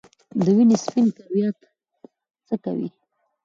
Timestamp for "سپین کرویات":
0.83-1.57